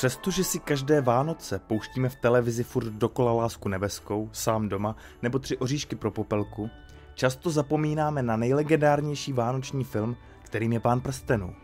[0.00, 5.56] Přestože si každé Vánoce pouštíme v televizi furt dokola lásku nebeskou, sám doma, nebo tři
[5.56, 6.70] oříšky pro popelku,
[7.14, 11.54] často zapomínáme na nejlegendárnější vánoční film, kterým je Pán prstenů.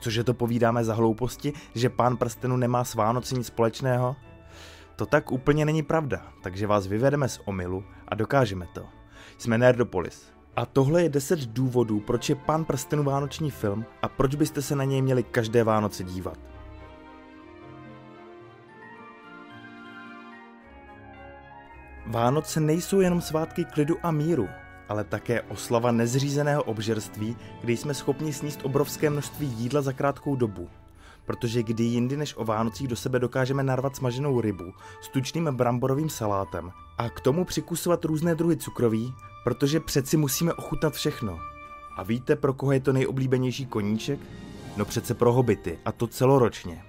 [0.00, 4.16] Cože to povídáme za hlouposti, že Pán prstenů nemá s Vánoci nic společného?
[4.96, 8.86] To tak úplně není pravda, takže vás vyvedeme z omylu a dokážeme to.
[9.38, 10.32] Jsme Nerdopolis.
[10.56, 14.76] A tohle je 10 důvodů, proč je Pán prstenů vánoční film a proč byste se
[14.76, 16.57] na něj měli každé Vánoce dívat.
[22.10, 24.48] Vánoce nejsou jenom svátky klidu a míru,
[24.88, 30.68] ale také oslava nezřízeného obžerství, kdy jsme schopni sníst obrovské množství jídla za krátkou dobu.
[31.26, 36.08] Protože kdy jindy než o Vánocích do sebe dokážeme narvat smaženou rybu s tučným bramborovým
[36.08, 39.14] salátem a k tomu přikusovat různé druhy cukroví,
[39.44, 41.38] protože přeci musíme ochutnat všechno.
[41.96, 44.20] A víte, pro koho je to nejoblíbenější koníček?
[44.76, 46.84] No přece pro hobity, a to celoročně.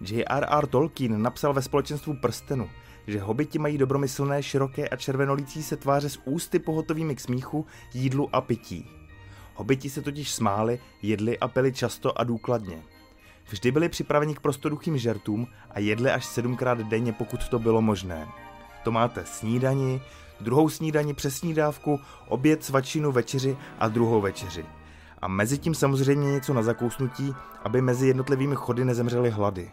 [0.00, 0.66] J.R.R.
[0.66, 2.68] Tolkien napsal ve společenstvu prstenu,
[3.08, 8.28] že hobiti mají dobromyslné, široké a červenolící se tváře s ústy pohotovými k smíchu, jídlu
[8.32, 8.90] a pití.
[9.54, 12.82] Hobiti se totiž smáli, jedli a pili často a důkladně.
[13.50, 18.28] Vždy byli připraveni k prostoduchým žertům a jedli až sedmkrát denně, pokud to bylo možné.
[18.84, 20.00] To máte snídani,
[20.40, 24.64] druhou snídani přes snídávku, oběd, svačinu, večeři a druhou večeři.
[25.22, 27.34] A mezi tím samozřejmě něco na zakousnutí,
[27.64, 29.70] aby mezi jednotlivými chody nezemřely hlady.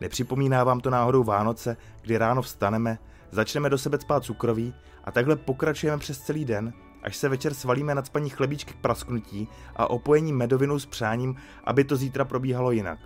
[0.00, 2.98] Nepřipomíná vám to náhodou Vánoce, kdy ráno vstaneme,
[3.30, 7.94] začneme do sebe spát cukroví a takhle pokračujeme přes celý den, až se večer svalíme
[7.94, 12.98] nad spaní chlebíčky k prasknutí a opojení medovinou s přáním, aby to zítra probíhalo jinak.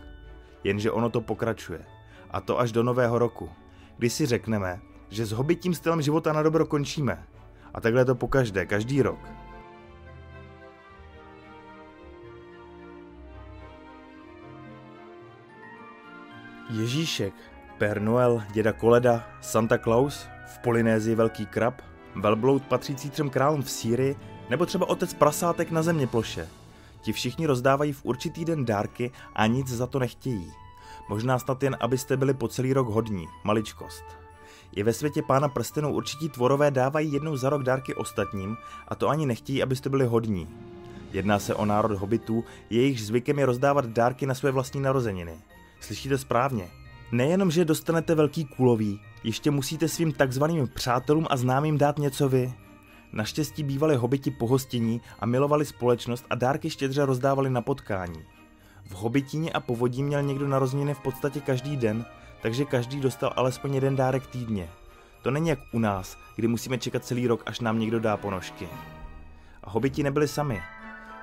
[0.64, 1.84] Jenže ono to pokračuje.
[2.30, 3.50] A to až do nového roku,
[3.98, 7.26] kdy si řekneme, že s hobitím stylem života na dobro končíme.
[7.74, 9.41] A takhle to pokaždé, každý rok.
[16.70, 17.34] Ježíšek,
[17.78, 21.82] Père Noel, děda Koleda, Santa Claus, v Polynézii velký krab,
[22.16, 24.16] velbloud patřící třem králům v Sýrii,
[24.50, 26.48] nebo třeba otec prasátek na země ploše.
[27.00, 30.52] Ti všichni rozdávají v určitý den dárky a nic za to nechtějí.
[31.08, 34.04] Možná snad jen, abyste byli po celý rok hodní, maličkost.
[34.72, 38.56] I ve světě pána prstenů určití tvorové dávají jednou za rok dárky ostatním
[38.88, 40.48] a to ani nechtějí, abyste byli hodní.
[41.12, 45.38] Jedná se o národ hobitů, jejichž zvykem je rozdávat dárky na své vlastní narozeniny.
[45.82, 46.68] Slyšíte správně.
[47.12, 52.54] Nejenom, že dostanete velký kulový, ještě musíte svým takzvaným přátelům a známým dát něco vy.
[53.12, 58.22] Naštěstí bývali hobiti pohostění a milovali společnost a dárky štědře rozdávali na potkání.
[58.84, 62.04] V hobitíně a povodí měl někdo narozeniny v podstatě každý den,
[62.42, 64.68] takže každý dostal alespoň jeden dárek týdně.
[65.22, 68.68] To není jak u nás, kdy musíme čekat celý rok, až nám někdo dá ponožky.
[69.64, 70.62] A hobiti nebyli sami.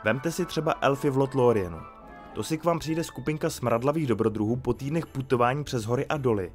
[0.04, 1.99] Vemte si třeba elfy v Lotlorienu.
[2.34, 6.52] To si k vám přijde skupinka smradlavých dobrodruhů po týdnech putování přes hory a doly.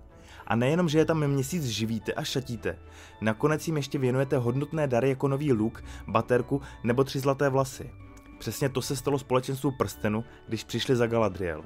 [0.46, 2.78] A nejenom, že je tam měsíc živíte a šatíte,
[3.20, 7.90] nakonec jim ještě věnujete hodnotné dary jako nový luk, baterku nebo tři zlaté vlasy.
[8.38, 11.64] Přesně to se stalo společenstvu prstenu, když přišli za Galadriel.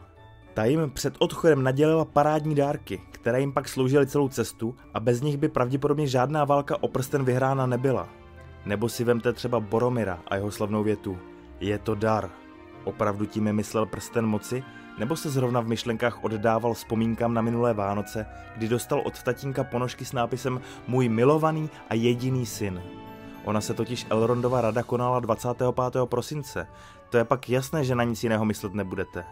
[0.55, 5.21] Ta jim před odchodem nadělila parádní dárky, které jim pak sloužily celou cestu a bez
[5.21, 8.09] nich by pravděpodobně žádná válka o prsten vyhrána nebyla.
[8.67, 11.19] Nebo si vemte třeba Boromira a jeho slavnou větu.
[11.61, 12.31] Je to dar.
[12.89, 14.65] Opravdu tím myslel prsten moci?
[14.99, 18.27] Nebo se zrovna v myšlenkách oddával vzpomínkám na minulé Vánoce,
[18.57, 22.83] kdy dostal od tatínka ponožky s nápisem Můj milovaný a jediný syn.
[23.45, 25.69] Ona se totiž Elrondova rada konala 25.
[26.05, 26.67] prosince.
[27.11, 29.25] To je pak jasné, že na nic jiného myslet nebudete.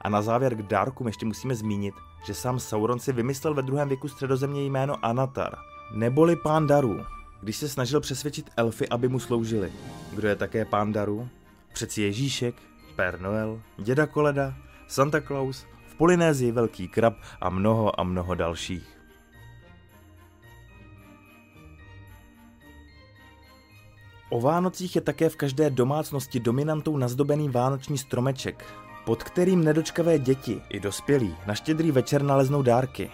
[0.00, 1.94] A na závěr k dárkům ještě musíme zmínit,
[2.26, 5.58] že sám Sauron si vymyslel ve druhém věku středozemě jméno Anatar,
[5.94, 7.00] neboli pán darů,
[7.42, 9.72] když se snažil přesvědčit elfy, aby mu sloužili.
[10.12, 11.28] Kdo je také pán darů?
[11.72, 12.54] Přeci Ježíšek,
[12.96, 14.54] Père Noel, děda Koleda,
[14.86, 18.96] Santa Claus, v Polynézii velký krab a mnoho a mnoho dalších.
[24.30, 28.64] O Vánocích je také v každé domácnosti dominantou nazdobený vánoční stromeček,
[29.04, 33.10] pod kterým nedočkavé děti i dospělí na štědrý večer naleznou dárky.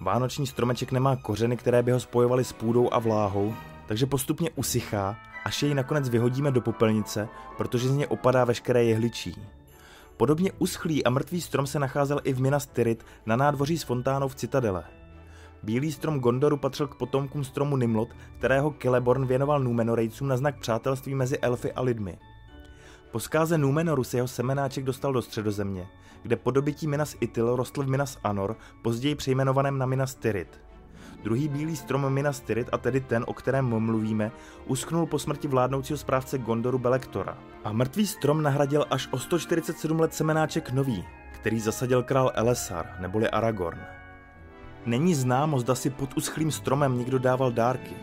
[0.00, 3.54] Vánoční stromeček nemá kořeny, které by ho spojovaly s půdou a vláhou,
[3.86, 5.16] takže postupně usychá,
[5.46, 9.42] až jej nakonec vyhodíme do popelnice, protože z něj opadá veškeré jehličí.
[10.16, 14.28] Podobně uschlý a mrtvý strom se nacházel i v Minas Tirith na nádvoří s fontánou
[14.28, 14.84] v Citadele.
[15.62, 18.08] Bílý strom Gondoru patřil k potomkům stromu Nimlot,
[18.38, 22.18] kterého Celeborn věnoval Númenorejcům na znak přátelství mezi elfy a lidmi.
[23.10, 25.88] Po zkáze Númenoru se jeho semenáček dostal do středozemě,
[26.22, 30.65] kde po dobytí Minas Itil rostl v Minas Anor, později přejmenovaném na Minas Tirith.
[31.26, 34.32] Druhý bílý strom Minas Tirith, a tedy ten, o kterém mluvíme,
[34.66, 37.38] uschnul po smrti vládnoucího správce Gondoru Belektora.
[37.64, 43.30] A mrtvý strom nahradil až o 147 let semenáček nový, který zasadil král Elessar neboli
[43.30, 43.78] Aragorn.
[44.86, 47.94] Není známo, zda si pod uschlým stromem někdo dával dárky,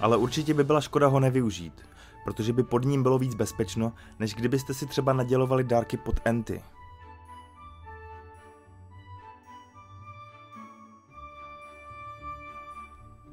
[0.00, 1.82] ale určitě by byla škoda ho nevyužít,
[2.24, 6.62] protože by pod ním bylo víc bezpečno, než kdybyste si třeba nadělovali dárky pod enty.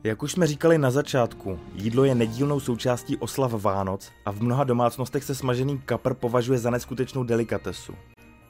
[0.06, 4.64] Jak už jsme říkali na začátku, jídlo je nedílnou součástí oslav Vánoc a v mnoha
[4.64, 7.94] domácnostech se smažený kapr považuje za neskutečnou delikatesu.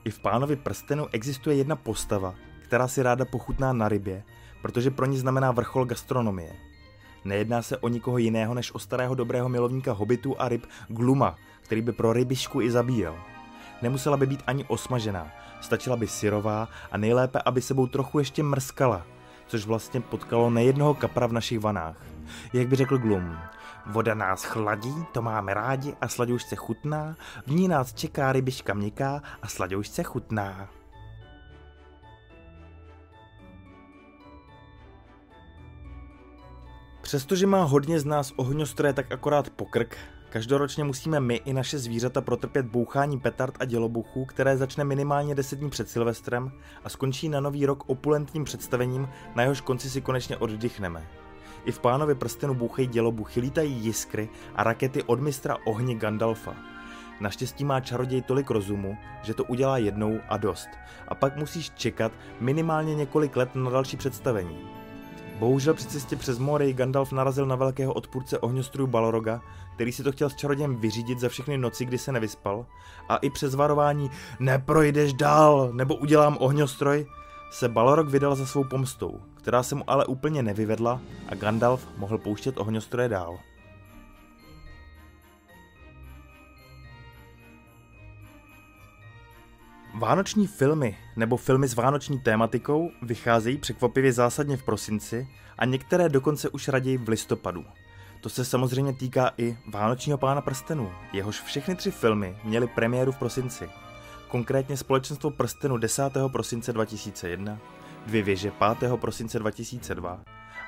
[0.04, 4.24] I v pánovi prstenu existuje jedna postava, která si ráda pochutná na rybě,
[4.62, 6.56] protože pro ní znamená vrchol gastronomie.
[7.26, 11.82] Nejedná se o nikoho jiného než o starého dobrého milovníka hobitů a ryb Gluma, který
[11.82, 13.16] by pro rybišku i zabíjel.
[13.82, 19.06] Nemusela by být ani osmažená, stačila by syrová a nejlépe, aby sebou trochu ještě mrskala,
[19.54, 21.96] což vlastně potkalo nejednoho kapra v našich vanách.
[22.54, 23.38] Jak by řekl Glum,
[23.86, 27.16] voda nás chladí, to máme rádi a sladoušce chutná,
[27.48, 30.70] v ní nás čeká rybiška měkká a sladoušce chutná.
[37.02, 39.98] Přestože má hodně z nás ohňostroje tak akorát pokrk,
[40.34, 45.60] každoročně musíme my i naše zvířata protrpět bouchání petard a dělobuchů, které začne minimálně 10
[45.60, 46.52] dní před Silvestrem
[46.84, 51.08] a skončí na nový rok opulentním představením, na jehož konci si konečně oddychneme.
[51.66, 56.56] I v pánovi prstenu bouchají dělobuchy, lítají jiskry a rakety od mistra ohně Gandalfa.
[57.20, 60.70] Naštěstí má čaroděj tolik rozumu, že to udělá jednou a dost.
[61.08, 64.83] A pak musíš čekat minimálně několik let na další představení.
[65.40, 69.42] Bohužel při cestě přes mory Gandalf narazil na velkého odpůrce ohňostrojů Balroga,
[69.76, 72.66] který si to chtěl s čarodějem vyřídit za všechny noci, kdy se nevyspal,
[73.10, 77.06] a i přes varování neprojdeš dál, nebo udělám ohňostroj,
[77.52, 82.18] se Balrog vydal za svou pomstou, která se mu ale úplně nevyvedla a Gandalf mohl
[82.18, 83.40] pouštět ohňostroje dál.
[89.96, 96.50] Vánoční filmy nebo filmy s vánoční tématikou vycházejí překvapivě zásadně v prosinci a některé dokonce
[96.50, 97.66] už raději v listopadu.
[98.22, 103.18] To se samozřejmě týká i Vánočního pána prstenů, jehož všechny tři filmy měly premiéru v
[103.18, 103.70] prosinci.
[104.28, 106.04] Konkrétně Společenstvo prstenu 10.
[106.32, 107.60] prosince 2001,
[108.06, 108.92] Dvě věže 5.
[108.96, 110.20] prosince 2002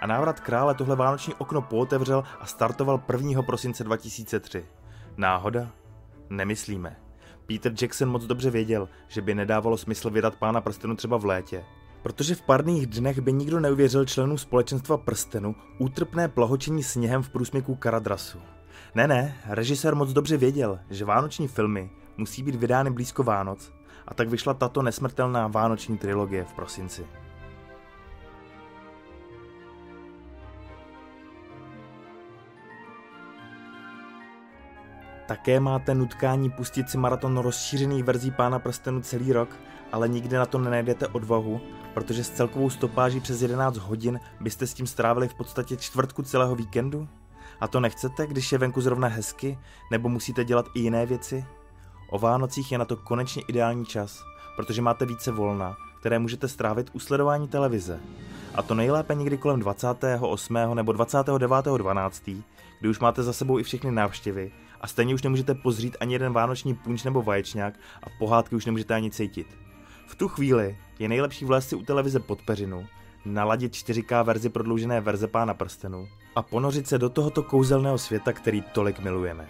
[0.01, 3.41] a návrat krále tohle vánoční okno pootevřel a startoval 1.
[3.41, 4.65] prosince 2003.
[5.17, 5.71] Náhoda?
[6.29, 7.04] Nemyslíme.
[7.45, 11.63] Peter Jackson moc dobře věděl, že by nedávalo smysl vydat pána prstenu třeba v létě.
[12.03, 17.75] Protože v parných dnech by nikdo neuvěřil členů společenstva prstenu útrpné plahočení sněhem v průsmyku
[17.75, 18.39] Karadrasu.
[18.95, 23.73] Ne, ne, režisér moc dobře věděl, že vánoční filmy musí být vydány blízko Vánoc
[24.07, 27.05] a tak vyšla tato nesmrtelná vánoční trilogie v prosinci.
[35.25, 39.49] Také máte nutkání pustit si maraton rozšířených verzí Pána prstenu celý rok,
[39.91, 41.61] ale nikdy na to nenajdete odvahu,
[41.93, 46.55] protože s celkovou stopáží přes 11 hodin byste s tím strávili v podstatě čtvrtku celého
[46.55, 47.07] víkendu?
[47.59, 49.59] A to nechcete, když je venku zrovna hezky,
[49.91, 51.45] nebo musíte dělat i jiné věci?
[52.09, 54.23] O Vánocích je na to konečně ideální čas,
[54.55, 57.99] protože máte více volna, které můžete strávit u sledování televize.
[58.55, 60.57] A to nejlépe někdy kolem 28.
[60.73, 62.41] nebo 29.12.,
[62.79, 64.51] kdy už máte za sebou i všechny návštěvy
[64.85, 67.73] a stejně už nemůžete pozřít ani jeden vánoční punč nebo vaječňák
[68.03, 69.57] a pohádky už nemůžete ani cítit.
[70.07, 72.85] V tu chvíli je nejlepší vlézt si u televize pod peřinu,
[73.25, 78.61] naladit 4K verzi prodloužené verze Pána prstenu a ponořit se do tohoto kouzelného světa, který
[78.61, 79.49] tolik milujeme.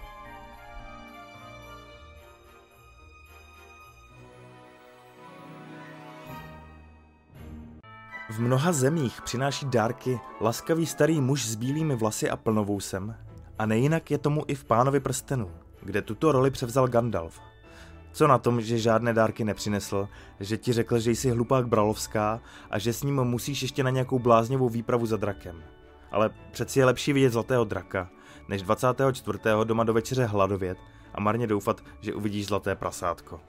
[8.29, 13.15] V mnoha zemích přináší dárky laskavý starý muž s bílými vlasy a plnovousem,
[13.59, 17.41] a nejinak je tomu i v Pánovi prstenu, kde tuto roli převzal Gandalf.
[18.11, 20.07] Co na tom, že žádné dárky nepřinesl,
[20.39, 24.19] že ti řekl, že jsi hlupák Bralovská a že s ním musíš ještě na nějakou
[24.19, 25.63] bláznivou výpravu za drakem.
[26.11, 28.09] Ale přeci je lepší vidět zlatého draka,
[28.47, 29.39] než 24.
[29.63, 30.77] doma do večeře hladovět
[31.13, 33.39] a marně doufat, že uvidíš zlaté prasátko.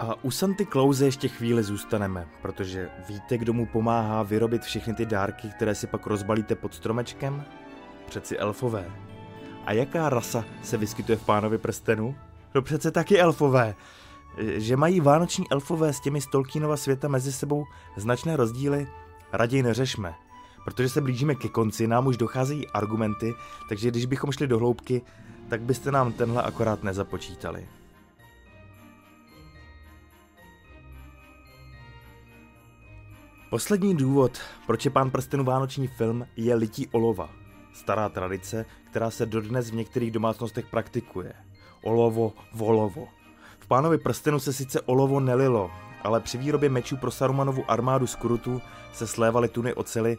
[0.00, 5.06] A u Santy Clause ještě chvíli zůstaneme, protože víte, kdo mu pomáhá vyrobit všechny ty
[5.06, 7.44] dárky, které si pak rozbalíte pod stromečkem?
[8.06, 8.84] Přeci elfové.
[9.66, 12.14] A jaká rasa se vyskytuje v pánovi prstenu?
[12.54, 13.74] No přece taky elfové.
[14.38, 17.64] Že mají vánoční elfové s těmi z Tolkienova světa mezi sebou
[17.96, 18.88] značné rozdíly,
[19.32, 20.14] raději neřešme.
[20.64, 23.34] Protože se blížíme ke konci, nám už docházejí argumenty,
[23.68, 25.02] takže když bychom šli do hloubky,
[25.48, 27.66] tak byste nám tenhle akorát nezapočítali.
[33.50, 37.30] Poslední důvod, proč je Pán prstenů vánoční film, je lití olova.
[37.72, 41.32] Stará tradice, která se dodnes v některých domácnostech praktikuje.
[41.82, 43.08] Olovo, volovo.
[43.58, 45.70] V pánovi prstenu se sice olovo nelilo,
[46.02, 50.18] ale při výrobě mečů pro Sarumanovu armádu z Kurutu se slévaly tuny ocely,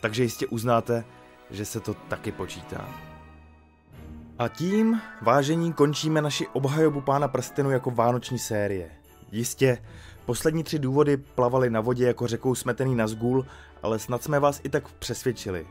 [0.00, 1.04] takže jistě uznáte,
[1.50, 2.88] že se to taky počítá.
[4.38, 8.90] A tím, vážení, končíme naši obhajobu pána prstenu jako vánoční série.
[9.32, 9.78] Jistě,
[10.28, 13.46] poslední tři důvody plavaly na vodě jako řekou smetený na zgůl,
[13.82, 15.66] ale snad jsme vás i tak přesvědčili.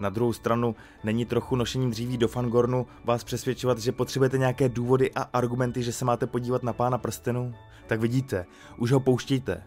[0.00, 5.10] Na druhou stranu není trochu nošením dříví do Fangornu vás přesvědčovat, že potřebujete nějaké důvody
[5.14, 7.54] a argumenty, že se máte podívat na pána prstenu?
[7.86, 8.46] Tak vidíte,
[8.78, 9.62] už ho pouštíte.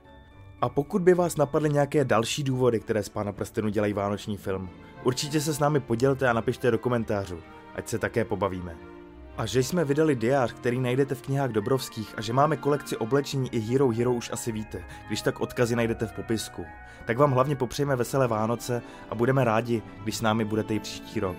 [0.62, 4.70] A pokud by vás napadly nějaké další důvody, které z pána prstenu dělají vánoční film,
[5.04, 7.40] určitě se s námi podělte a napište do komentářů,
[7.76, 8.97] ať se také pobavíme.
[9.38, 13.50] A že jsme vydali diář, který najdete v knihách Dobrovských a že máme kolekci oblečení
[13.54, 16.66] i Hero Hero už asi víte, když tak odkazy najdete v popisku.
[17.06, 21.20] Tak vám hlavně popřejeme veselé Vánoce a budeme rádi, když s námi budete i příští
[21.20, 21.38] rok.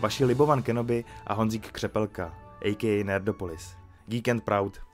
[0.00, 2.34] Vaši Libovan Kenobi a Honzík Křepelka,
[2.64, 3.04] a.k.a.
[3.04, 3.76] Nerdopolis.
[4.06, 4.91] Geek and Proud.